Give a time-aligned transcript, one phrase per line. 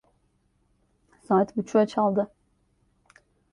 [1.27, 2.31] Saat buçuğu çaldı…